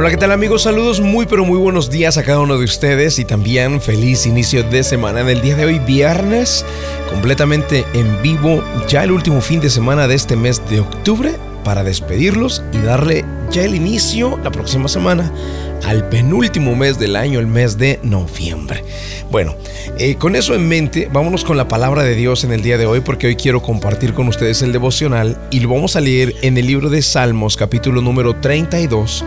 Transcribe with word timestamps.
Hola, 0.00 0.08
¿qué 0.08 0.16
tal 0.16 0.32
amigos? 0.32 0.62
Saludos 0.62 0.98
muy 0.98 1.26
pero 1.26 1.44
muy 1.44 1.58
buenos 1.58 1.90
días 1.90 2.16
a 2.16 2.22
cada 2.22 2.40
uno 2.40 2.56
de 2.56 2.64
ustedes 2.64 3.18
y 3.18 3.26
también 3.26 3.82
feliz 3.82 4.24
inicio 4.24 4.62
de 4.62 4.82
semana 4.82 5.20
en 5.20 5.28
el 5.28 5.42
día 5.42 5.56
de 5.56 5.66
hoy, 5.66 5.78
viernes, 5.78 6.64
completamente 7.10 7.84
en 7.92 8.22
vivo, 8.22 8.64
ya 8.88 9.04
el 9.04 9.12
último 9.12 9.42
fin 9.42 9.60
de 9.60 9.68
semana 9.68 10.08
de 10.08 10.14
este 10.14 10.36
mes 10.36 10.62
de 10.70 10.80
octubre 10.80 11.34
para 11.64 11.84
despedirlos 11.84 12.62
y 12.72 12.78
darle 12.78 13.26
ya 13.50 13.62
el 13.62 13.74
inicio 13.74 14.40
la 14.42 14.50
próxima 14.50 14.88
semana 14.88 15.30
al 15.84 16.08
penúltimo 16.08 16.74
mes 16.74 16.98
del 16.98 17.14
año, 17.14 17.38
el 17.38 17.46
mes 17.46 17.76
de 17.76 18.00
noviembre. 18.02 18.82
Bueno, 19.30 19.54
eh, 19.98 20.14
con 20.14 20.34
eso 20.34 20.54
en 20.54 20.66
mente, 20.66 21.10
vámonos 21.12 21.44
con 21.44 21.58
la 21.58 21.68
palabra 21.68 22.04
de 22.04 22.14
Dios 22.14 22.42
en 22.44 22.52
el 22.52 22.62
día 22.62 22.78
de 22.78 22.86
hoy 22.86 23.00
porque 23.00 23.26
hoy 23.26 23.36
quiero 23.36 23.60
compartir 23.60 24.14
con 24.14 24.28
ustedes 24.28 24.62
el 24.62 24.72
devocional 24.72 25.38
y 25.50 25.60
lo 25.60 25.68
vamos 25.68 25.94
a 25.94 26.00
leer 26.00 26.36
en 26.40 26.56
el 26.56 26.66
libro 26.66 26.88
de 26.88 27.02
Salmos 27.02 27.58
capítulo 27.58 28.00
número 28.00 28.34
32 28.36 29.26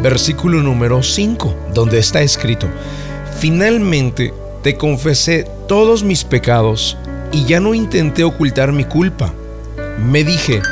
versículo 0.00 0.62
número 0.62 1.02
5, 1.02 1.54
donde 1.74 1.98
está 1.98 2.22
escrito, 2.22 2.68
Finalmente 3.38 4.32
te 4.62 4.76
confesé 4.76 5.44
todos 5.66 6.04
mis 6.04 6.22
pecados 6.22 6.96
y 7.32 7.44
ya 7.44 7.58
no 7.58 7.74
intenté 7.74 8.22
ocultar 8.22 8.72
mi 8.72 8.84
culpa. 8.84 9.32
Me 9.98 10.22
dije, 10.22 10.62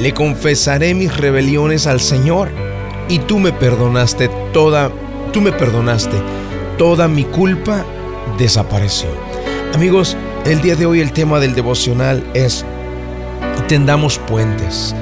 le 0.00 0.14
confesaré 0.14 0.94
mis 0.94 1.16
rebeliones 1.16 1.88
al 1.88 1.98
Señor 1.98 2.48
y 3.08 3.18
tú 3.18 3.40
me 3.40 3.52
perdonaste 3.52 4.30
toda, 4.52 4.92
tú 5.32 5.40
me 5.40 5.50
perdonaste, 5.50 6.16
toda 6.78 7.08
mi 7.08 7.24
culpa 7.24 7.84
desapareció. 8.38 9.08
Amigos, 9.74 10.16
el 10.44 10.62
día 10.62 10.76
de 10.76 10.86
hoy 10.86 11.00
el 11.00 11.12
tema 11.12 11.40
del 11.40 11.54
devocional 11.54 12.24
es 12.34 12.64
tendamos 13.66 14.18
puentes. 14.18 14.94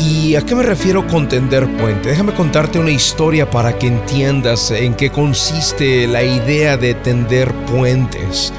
¿Y 0.00 0.34
a 0.36 0.42
qué 0.42 0.54
me 0.54 0.62
refiero 0.62 1.06
con 1.06 1.28
tender 1.28 1.66
puente? 1.76 2.08
Déjame 2.08 2.34
contarte 2.34 2.78
una 2.78 2.90
historia 2.90 3.48
para 3.48 3.78
que 3.78 3.86
entiendas 3.86 4.70
en 4.70 4.94
qué 4.94 5.10
consiste 5.10 6.06
la 6.06 6.22
idea 6.22 6.76
de 6.76 6.94
tender 6.94 7.52
puentes. 7.66 8.52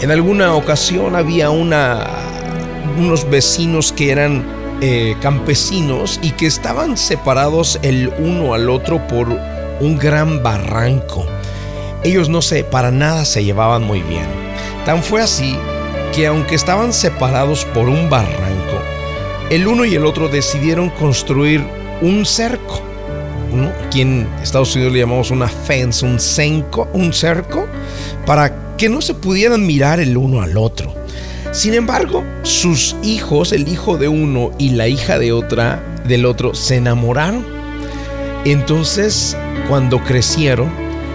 En 0.00 0.10
alguna 0.10 0.54
ocasión 0.54 1.16
había 1.16 1.50
unos 1.50 3.30
vecinos 3.30 3.92
que 3.92 4.12
eran 4.12 4.44
eh, 4.82 5.16
campesinos 5.22 6.20
y 6.22 6.32
que 6.32 6.46
estaban 6.46 6.98
separados 6.98 7.78
el 7.82 8.12
uno 8.18 8.52
al 8.52 8.68
otro 8.68 9.06
por 9.08 9.28
un 9.80 9.98
gran 9.98 10.42
barranco. 10.42 11.24
Ellos 12.04 12.28
no 12.28 12.42
sé, 12.42 12.62
para 12.62 12.90
nada 12.90 13.24
se 13.24 13.42
llevaban 13.42 13.82
muy 13.82 14.02
bien. 14.02 14.26
Tan 14.84 15.02
fue 15.02 15.22
así 15.22 15.56
que 16.14 16.26
aunque 16.26 16.54
estaban 16.54 16.92
separados 16.92 17.64
por 17.64 17.88
un 17.88 18.10
barranco, 18.10 18.95
el 19.50 19.68
uno 19.68 19.84
y 19.84 19.94
el 19.94 20.04
otro 20.04 20.28
decidieron 20.28 20.90
construir 20.90 21.64
un 22.02 22.24
cerco. 22.24 22.80
Aquí 23.86 24.02
en 24.02 24.28
Estados 24.42 24.74
Unidos 24.74 24.92
le 24.92 25.00
llamamos 25.00 25.30
una 25.30 25.48
fence, 25.48 26.04
un 26.04 26.18
cenco, 26.20 26.88
un 26.92 27.12
cerco, 27.12 27.66
para 28.26 28.76
que 28.76 28.88
no 28.88 29.00
se 29.00 29.14
pudieran 29.14 29.66
mirar 29.66 30.00
el 30.00 30.16
uno 30.16 30.42
al 30.42 30.58
otro. 30.58 30.92
Sin 31.52 31.72
embargo, 31.74 32.24
sus 32.42 32.96
hijos, 33.02 33.52
el 33.52 33.68
hijo 33.68 33.96
de 33.96 34.08
uno 34.08 34.50
y 34.58 34.70
la 34.70 34.88
hija 34.88 35.18
de 35.18 35.32
otra, 35.32 35.82
del 36.06 36.26
otro, 36.26 36.54
se 36.54 36.76
enamoraron. 36.76 37.46
Entonces, 38.44 39.36
cuando 39.68 40.02
crecieron, 40.04 40.70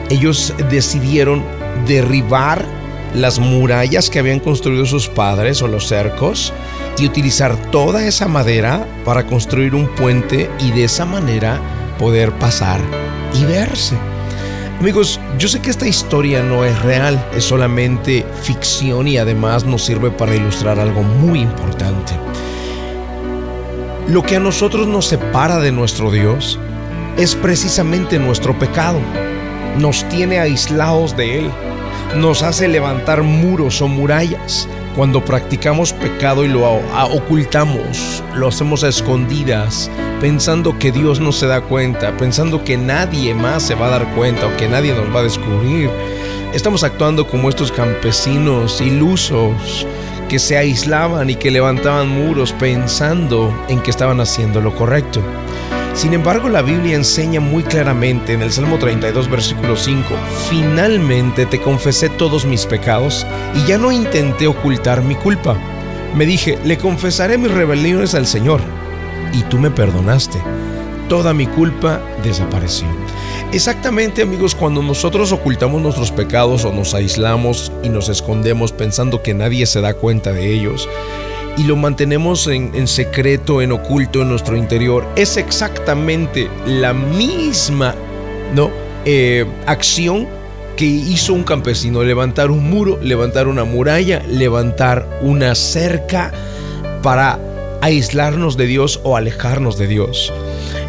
ellos 0.09 0.53
decidieron 0.69 1.43
derribar 1.85 2.65
las 3.13 3.39
murallas 3.39 4.09
que 4.09 4.19
habían 4.19 4.39
construido 4.39 4.85
sus 4.85 5.07
padres 5.07 5.61
o 5.61 5.67
los 5.67 5.87
cercos 5.87 6.53
y 6.97 7.05
utilizar 7.05 7.55
toda 7.71 8.05
esa 8.05 8.27
madera 8.27 8.87
para 9.05 9.25
construir 9.25 9.75
un 9.75 9.87
puente 9.95 10.49
y 10.59 10.71
de 10.71 10.85
esa 10.85 11.05
manera 11.05 11.59
poder 11.97 12.31
pasar 12.33 12.79
y 13.33 13.45
verse. 13.45 13.95
Amigos, 14.79 15.19
yo 15.37 15.47
sé 15.47 15.61
que 15.61 15.69
esta 15.69 15.87
historia 15.87 16.41
no 16.41 16.65
es 16.65 16.81
real, 16.81 17.23
es 17.35 17.43
solamente 17.43 18.25
ficción 18.41 19.07
y 19.07 19.17
además 19.17 19.63
nos 19.63 19.83
sirve 19.83 20.09
para 20.09 20.35
ilustrar 20.35 20.79
algo 20.79 21.03
muy 21.03 21.41
importante. 21.41 22.13
Lo 24.07 24.23
que 24.23 24.37
a 24.37 24.39
nosotros 24.39 24.87
nos 24.87 25.05
separa 25.05 25.59
de 25.59 25.71
nuestro 25.71 26.09
Dios 26.09 26.57
es 27.17 27.35
precisamente 27.35 28.17
nuestro 28.17 28.57
pecado. 28.57 28.99
Nos 29.77 30.03
tiene 30.09 30.39
aislados 30.39 31.15
de 31.15 31.39
Él, 31.39 31.51
nos 32.15 32.43
hace 32.43 32.67
levantar 32.67 33.23
muros 33.23 33.81
o 33.81 33.87
murallas, 33.87 34.67
cuando 34.95 35.23
practicamos 35.23 35.93
pecado 35.93 36.43
y 36.43 36.49
lo 36.49 36.65
ocultamos, 37.13 38.23
lo 38.35 38.47
hacemos 38.47 38.83
a 38.83 38.89
escondidas, 38.89 39.89
pensando 40.19 40.77
que 40.77 40.91
Dios 40.91 41.19
no 41.19 41.31
se 41.31 41.47
da 41.47 41.61
cuenta, 41.61 42.15
pensando 42.17 42.63
que 42.63 42.77
nadie 42.77 43.33
más 43.33 43.63
se 43.63 43.75
va 43.75 43.87
a 43.87 43.91
dar 43.91 44.15
cuenta 44.15 44.47
o 44.47 44.57
que 44.57 44.67
nadie 44.67 44.93
nos 44.93 45.13
va 45.15 45.21
a 45.21 45.23
descubrir, 45.23 45.89
estamos 46.53 46.83
actuando 46.83 47.27
como 47.27 47.49
estos 47.49 47.71
campesinos 47.71 48.81
ilusos 48.81 49.87
que 50.27 50.39
se 50.39 50.57
aislaban 50.57 51.29
y 51.29 51.35
que 51.35 51.51
levantaban 51.51 52.09
muros 52.09 52.53
pensando 52.53 53.53
en 53.69 53.81
que 53.81 53.91
estaban 53.91 54.19
haciendo 54.19 54.61
lo 54.61 54.75
correcto. 54.75 55.21
Sin 55.93 56.13
embargo, 56.13 56.49
la 56.49 56.61
Biblia 56.61 56.95
enseña 56.95 57.39
muy 57.41 57.63
claramente 57.63 58.33
en 58.33 58.41
el 58.41 58.51
Salmo 58.51 58.79
32, 58.79 59.29
versículo 59.29 59.75
5, 59.75 60.03
finalmente 60.49 61.45
te 61.45 61.59
confesé 61.59 62.09
todos 62.09 62.45
mis 62.45 62.65
pecados 62.65 63.27
y 63.53 63.67
ya 63.67 63.77
no 63.77 63.91
intenté 63.91 64.47
ocultar 64.47 65.03
mi 65.03 65.15
culpa. 65.15 65.57
Me 66.15 66.25
dije, 66.25 66.57
le 66.63 66.77
confesaré 66.77 67.37
mis 67.37 67.51
rebeliones 67.51 68.15
al 68.15 68.25
Señor 68.25 68.61
y 69.33 69.43
tú 69.43 69.59
me 69.59 69.69
perdonaste. 69.69 70.41
Toda 71.09 71.33
mi 71.33 71.45
culpa 71.45 72.01
desapareció. 72.23 72.87
Exactamente 73.51 74.21
amigos, 74.21 74.55
cuando 74.55 74.81
nosotros 74.81 75.33
ocultamos 75.33 75.81
nuestros 75.81 76.09
pecados 76.09 76.63
o 76.63 76.71
nos 76.71 76.93
aislamos 76.93 77.69
y 77.83 77.89
nos 77.89 78.07
escondemos 78.07 78.71
pensando 78.71 79.21
que 79.21 79.33
nadie 79.33 79.65
se 79.65 79.81
da 79.81 79.93
cuenta 79.93 80.31
de 80.31 80.53
ellos, 80.53 80.87
y 81.57 81.63
lo 81.63 81.75
mantenemos 81.75 82.47
en, 82.47 82.87
secreto, 82.87 83.61
en 83.61 83.71
oculto 83.71 84.21
en 84.21 84.29
nuestro 84.29 84.55
interior, 84.55 85.07
es 85.15 85.37
exactamente 85.37 86.49
la 86.65 86.93
misma 86.93 87.95
¿no? 88.53 88.69
Eh, 89.05 89.45
acción 89.65 90.27
que 90.75 90.85
hizo 90.85 91.33
un 91.33 91.43
campesino, 91.43 92.03
levantar 92.03 92.51
un 92.51 92.69
muro, 92.69 92.99
levantar 93.01 93.47
una 93.47 93.63
muralla, 93.63 94.23
levantar 94.27 95.07
una 95.21 95.53
cerca 95.55 96.31
para 97.03 97.39
aislarnos 97.81 98.57
de 98.57 98.67
Dios 98.67 98.99
o 99.03 99.17
alejarnos 99.17 99.77
de 99.77 99.87
Dios. 99.87 100.31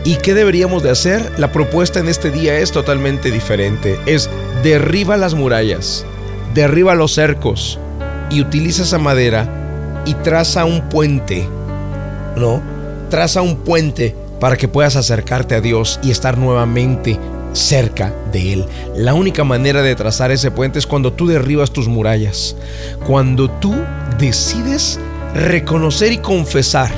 ¿Y 0.04 0.16
qué 0.16 0.34
deberíamos 0.34 0.82
de 0.82 0.90
hacer? 0.90 1.32
La 1.38 1.52
propuesta 1.52 2.00
en 2.00 2.08
este 2.08 2.30
día 2.30 2.58
es 2.58 2.72
totalmente 2.72 3.30
diferente. 3.30 3.98
Es 4.06 4.30
derriba 4.62 5.16
las 5.16 5.34
murallas, 5.34 6.04
derriba 6.54 6.94
los 6.94 7.12
cercos 7.12 7.78
y 8.30 8.40
utiliza 8.40 8.82
esa 8.82 8.98
madera 8.98 9.61
y 10.04 10.14
traza 10.14 10.64
un 10.64 10.88
puente, 10.88 11.48
¿no? 12.36 12.60
Traza 13.10 13.42
un 13.42 13.56
puente 13.56 14.14
para 14.40 14.56
que 14.56 14.68
puedas 14.68 14.96
acercarte 14.96 15.54
a 15.54 15.60
Dios 15.60 16.00
y 16.02 16.10
estar 16.10 16.38
nuevamente 16.38 17.18
cerca 17.52 18.12
de 18.32 18.54
Él. 18.54 18.66
La 18.96 19.14
única 19.14 19.44
manera 19.44 19.82
de 19.82 19.94
trazar 19.94 20.30
ese 20.30 20.50
puente 20.50 20.78
es 20.78 20.86
cuando 20.86 21.12
tú 21.12 21.26
derribas 21.26 21.70
tus 21.70 21.88
murallas, 21.88 22.56
cuando 23.06 23.50
tú 23.50 23.74
decides 24.18 24.98
reconocer 25.34 26.12
y 26.12 26.19
confesar 26.19 26.90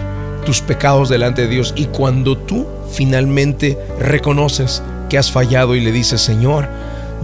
tus 0.45 0.61
pecados 0.61 1.09
delante 1.09 1.43
de 1.43 1.49
Dios 1.49 1.73
y 1.77 1.87
cuando 1.87 2.37
tú 2.37 2.67
finalmente 2.91 3.79
reconoces 3.99 4.83
que 5.09 5.19
has 5.19 5.31
fallado 5.31 5.75
y 5.75 5.81
le 5.81 5.93
dices, 5.93 6.21
Señor, 6.21 6.69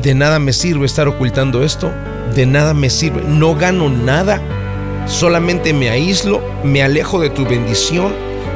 de 0.02 0.14
nada 0.14 0.38
me 0.38 0.52
sirve 0.52 0.86
estar 0.86 1.08
ocultando 1.08 1.62
esto, 1.62 1.90
de 2.34 2.46
nada 2.46 2.74
me 2.74 2.90
sirve, 2.90 3.22
no 3.26 3.54
gano 3.54 3.88
nada 3.88 4.40
Solamente 5.10 5.74
me 5.74 5.90
aíslo, 5.90 6.40
me 6.62 6.84
alejo 6.84 7.18
de 7.18 7.30
tu 7.30 7.44
bendición, 7.44 8.12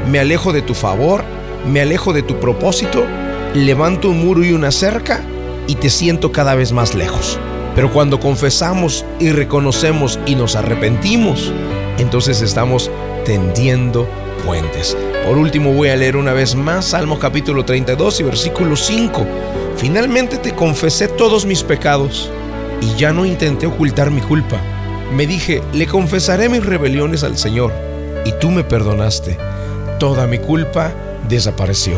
me 0.08 0.20
alejo 0.20 0.52
de 0.52 0.62
tu 0.62 0.72
favor, 0.72 1.24
me 1.66 1.80
alejo 1.80 2.12
de 2.12 2.22
tu 2.22 2.38
propósito, 2.38 3.04
levanto 3.54 4.10
un 4.10 4.24
muro 4.24 4.44
y 4.44 4.52
una 4.52 4.70
cerca 4.70 5.20
y 5.66 5.74
te 5.74 5.90
siento 5.90 6.30
cada 6.30 6.54
vez 6.54 6.70
más 6.70 6.94
lejos. 6.94 7.40
Pero 7.74 7.92
cuando 7.92 8.20
confesamos 8.20 9.04
y 9.18 9.30
reconocemos 9.30 10.20
y 10.26 10.36
nos 10.36 10.54
arrepentimos, 10.54 11.52
entonces 11.98 12.40
estamos 12.40 12.88
tendiendo 13.24 14.08
puentes. 14.46 14.96
Por 15.26 15.36
último 15.36 15.72
voy 15.72 15.88
a 15.88 15.96
leer 15.96 16.16
una 16.16 16.34
vez 16.34 16.54
más 16.54 16.84
Salmo 16.84 17.18
capítulo 17.18 17.64
32 17.64 18.20
y 18.20 18.22
versículo 18.22 18.76
5. 18.76 19.26
Finalmente 19.76 20.38
te 20.38 20.54
confesé 20.54 21.08
todos 21.08 21.46
mis 21.46 21.64
pecados 21.64 22.30
y 22.80 22.94
ya 22.96 23.12
no 23.12 23.26
intenté 23.26 23.66
ocultar 23.66 24.12
mi 24.12 24.20
culpa 24.20 24.60
me 25.14 25.26
dije, 25.26 25.62
le 25.72 25.86
confesaré 25.86 26.48
mis 26.48 26.64
rebeliones 26.66 27.22
al 27.22 27.38
Señor, 27.38 27.72
y 28.24 28.32
tú 28.40 28.50
me 28.50 28.64
perdonaste. 28.64 29.38
Toda 29.98 30.26
mi 30.26 30.38
culpa 30.38 30.92
desapareció. 31.28 31.94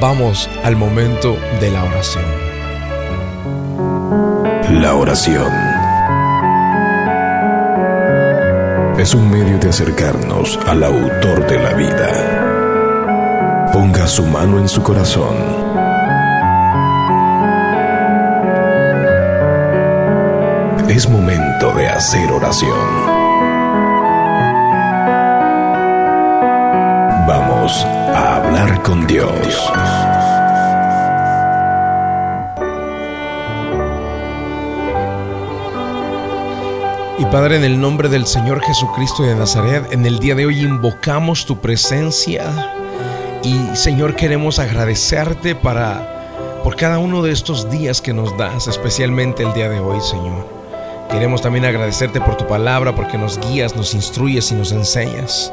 Vamos 0.00 0.50
al 0.64 0.74
momento 0.76 1.36
de 1.60 1.70
la 1.70 1.84
oración. 1.84 2.24
La 4.80 4.94
oración 4.94 5.52
es 8.98 9.14
un 9.14 9.30
medio 9.30 9.58
de 9.58 9.68
acercarnos 9.68 10.58
al 10.66 10.82
autor 10.82 11.46
de 11.46 11.58
la 11.58 11.72
vida. 11.74 12.10
Ponga 13.72 14.06
su 14.06 14.24
mano 14.24 14.58
en 14.58 14.68
su 14.68 14.82
corazón 14.82 15.59
Es 20.90 21.08
momento 21.08 21.72
de 21.74 21.86
hacer 21.86 22.32
oración. 22.32 22.76
Vamos 27.28 27.84
a 27.84 28.34
hablar 28.34 28.82
con 28.82 29.06
Dios. 29.06 29.30
Y 37.18 37.24
Padre, 37.26 37.58
en 37.58 37.62
el 37.62 37.80
nombre 37.80 38.08
del 38.08 38.26
Señor 38.26 38.60
Jesucristo 38.60 39.22
de 39.22 39.36
Nazaret, 39.36 39.92
en 39.92 40.04
el 40.04 40.18
día 40.18 40.34
de 40.34 40.46
hoy 40.46 40.58
invocamos 40.58 41.46
tu 41.46 41.60
presencia 41.60 42.50
y 43.44 43.76
Señor 43.76 44.16
queremos 44.16 44.58
agradecerte 44.58 45.54
para 45.54 46.60
por 46.64 46.74
cada 46.74 46.98
uno 46.98 47.22
de 47.22 47.30
estos 47.30 47.70
días 47.70 48.02
que 48.02 48.12
nos 48.12 48.36
das, 48.36 48.66
especialmente 48.66 49.44
el 49.44 49.52
día 49.52 49.68
de 49.68 49.78
hoy, 49.78 50.00
Señor. 50.00 50.59
Queremos 51.10 51.42
también 51.42 51.64
agradecerte 51.64 52.20
por 52.20 52.36
tu 52.36 52.46
palabra, 52.46 52.94
porque 52.94 53.18
nos 53.18 53.38
guías, 53.40 53.74
nos 53.74 53.94
instruyes 53.94 54.52
y 54.52 54.54
nos 54.54 54.70
enseñas. 54.70 55.52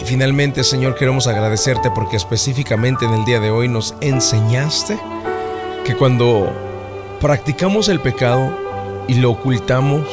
Y 0.00 0.04
finalmente, 0.04 0.64
Señor, 0.64 0.94
queremos 0.94 1.26
agradecerte 1.26 1.90
porque 1.94 2.16
específicamente 2.16 3.06
en 3.06 3.14
el 3.14 3.24
día 3.24 3.40
de 3.40 3.50
hoy 3.50 3.68
nos 3.68 3.94
enseñaste 4.00 4.98
que 5.84 5.96
cuando 5.96 6.52
practicamos 7.20 7.88
el 7.88 8.00
pecado 8.00 8.54
y 9.08 9.14
lo 9.14 9.30
ocultamos, 9.30 10.06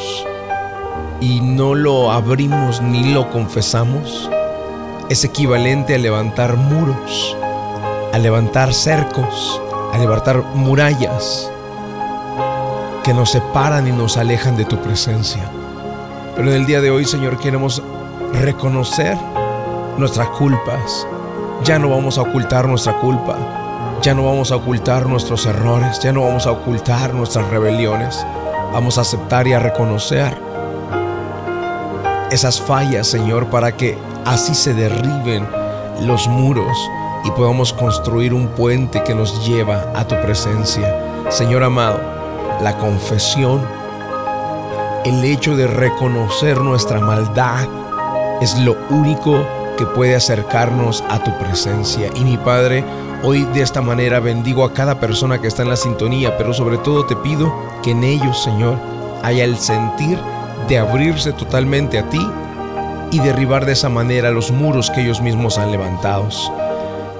y 1.22 1.42
no 1.42 1.76
lo 1.76 2.12
abrimos 2.12 2.82
ni 2.82 3.14
lo 3.14 3.30
confesamos, 3.30 4.30
es 5.10 5.24
equivalente 5.24 5.96
a 5.96 5.98
levantar 5.98 6.56
muros, 6.56 7.36
a 8.14 8.18
levantar 8.18 8.74
cercos, 8.74 9.62
a 9.92 9.98
levantar 9.98 10.42
murallas 10.54 11.52
que 13.04 13.14
nos 13.14 13.32
separan 13.32 13.88
y 13.88 13.92
nos 13.92 14.18
alejan 14.18 14.56
de 14.56 14.66
tu 14.66 14.78
presencia. 14.78 15.50
Pero 16.36 16.50
en 16.50 16.56
el 16.58 16.66
día 16.66 16.82
de 16.82 16.92
hoy, 16.92 17.06
Señor, 17.06 17.38
queremos 17.38 17.82
reconocer 18.34 19.18
nuestras 19.98 20.30
culpas. 20.30 21.08
Ya 21.64 21.80
no 21.80 21.90
vamos 21.90 22.18
a 22.18 22.22
ocultar 22.22 22.68
nuestra 22.68 23.00
culpa. 23.00 23.38
Ya 24.02 24.14
no 24.14 24.26
vamos 24.26 24.52
a 24.52 24.56
ocultar 24.56 25.06
nuestros 25.06 25.46
errores. 25.46 26.00
Ya 26.00 26.14
no 26.14 26.24
vamos 26.24 26.48
a 26.48 26.52
ocultar 26.52 27.14
nuestras 27.14 27.48
rebeliones. 27.50 28.26
Vamos 28.72 28.98
a 28.98 29.02
aceptar 29.02 29.48
y 29.48 29.54
a 29.54 29.60
reconocer 29.60 30.38
esas 32.32 32.62
fallas, 32.62 33.08
Señor, 33.08 33.48
para 33.48 33.76
que 33.76 33.98
así 34.26 34.54
se 34.54 34.74
derriben 34.74 35.48
los 36.02 36.28
muros 36.28 36.78
y 37.24 37.32
podamos 37.32 37.74
construir 37.74 38.34
un 38.34 38.48
puente 38.50 39.04
que 39.04 39.16
nos 39.16 39.46
lleva 39.48 39.92
a 39.96 40.08
tu 40.08 40.16
presencia. 40.22 40.96
Señor 41.30 41.64
amado, 41.64 42.19
la 42.62 42.78
confesión, 42.78 43.62
el 45.06 45.24
hecho 45.24 45.56
de 45.56 45.68
reconocer 45.68 46.60
nuestra 46.60 47.00
maldad 47.00 47.68
es 48.42 48.58
lo 48.60 48.76
único 48.90 49.46
que 49.78 49.86
puede 49.86 50.16
acercarnos 50.16 51.04
a 51.10 51.24
tu 51.24 51.38
presencia. 51.38 52.10
Y 52.16 52.26
mi 52.26 52.38
Padre, 52.38 52.84
hoy 53.24 53.44
de 53.54 53.62
esta 53.62 53.82
manera 53.82 54.20
bendigo 54.20 54.66
a 54.66 54.74
cada 54.74 55.00
persona 55.00 55.40
que 55.40 55.48
está 55.48 55.64
en 55.64 55.70
la 55.70 55.78
sintonía, 55.78 56.38
pero 56.38 56.54
sobre 56.54 56.78
todo 56.78 57.06
te 57.06 57.16
pido 57.16 57.54
que 57.82 57.92
en 57.92 58.04
ellos, 58.04 58.44
Señor, 58.44 58.76
haya 59.24 59.46
el 59.46 59.58
sentir 59.58 60.20
de 60.68 60.80
abrirse 60.80 61.32
totalmente 61.32 61.98
a 61.98 62.10
ti 62.10 62.26
y 63.12 63.20
derribar 63.20 63.66
de 63.66 63.72
esa 63.72 63.90
manera 63.90 64.32
los 64.32 64.52
muros 64.52 64.92
que 64.92 65.02
ellos 65.02 65.22
mismos 65.22 65.58
han 65.58 65.72
levantado. 65.72 66.28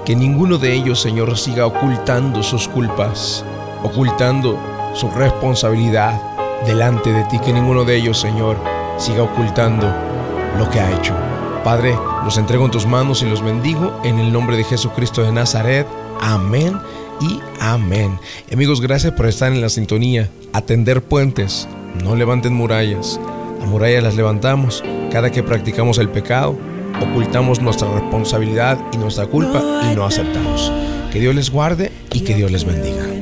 Que 0.04 0.14
ninguno 0.14 0.58
de 0.58 0.74
ellos, 0.74 1.00
Señor, 1.00 1.36
siga 1.38 1.66
ocultando 1.66 2.42
sus 2.42 2.68
culpas, 2.68 3.44
ocultando 3.82 4.58
su 4.94 5.10
responsabilidad 5.10 6.20
delante 6.66 7.12
de 7.12 7.24
ti. 7.24 7.38
Que 7.38 7.52
ninguno 7.52 7.84
de 7.84 7.96
ellos, 7.96 8.18
Señor, 8.18 8.56
siga 8.98 9.22
ocultando 9.22 9.92
lo 10.58 10.68
que 10.70 10.80
ha 10.80 10.90
hecho. 10.96 11.14
Padre, 11.64 11.96
los 12.24 12.38
entrego 12.38 12.64
en 12.64 12.70
tus 12.70 12.86
manos 12.86 13.22
y 13.22 13.26
los 13.26 13.42
bendigo 13.42 14.00
en 14.04 14.18
el 14.18 14.32
nombre 14.32 14.56
de 14.56 14.64
Jesucristo 14.64 15.22
de 15.22 15.32
Nazaret. 15.32 15.86
Amén 16.20 16.78
y 17.20 17.38
amén. 17.60 18.18
Amigos, 18.52 18.80
gracias 18.80 19.12
por 19.12 19.26
estar 19.26 19.52
en 19.52 19.60
la 19.60 19.68
sintonía. 19.68 20.28
Atender 20.52 21.02
puentes, 21.02 21.68
no 22.02 22.16
levanten 22.16 22.54
murallas. 22.54 23.20
Las 23.58 23.68
murallas 23.68 24.02
las 24.02 24.16
levantamos 24.16 24.82
cada 25.10 25.30
que 25.30 25.42
practicamos 25.42 25.98
el 25.98 26.08
pecado, 26.08 26.56
ocultamos 27.00 27.60
nuestra 27.60 27.92
responsabilidad 27.92 28.78
y 28.92 28.96
nuestra 28.96 29.26
culpa 29.26 29.62
y 29.90 29.94
no 29.94 30.04
aceptamos. 30.04 30.72
Que 31.12 31.20
Dios 31.20 31.34
les 31.34 31.50
guarde 31.50 31.92
y 32.12 32.20
que 32.20 32.34
Dios 32.34 32.50
les 32.50 32.64
bendiga. 32.64 33.19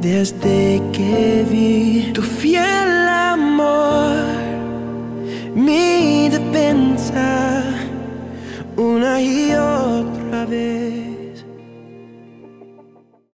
Desde 0.00 0.82
que 0.92 1.44
vi 1.50 2.10
tu 2.12 2.22
fiel 2.22 2.99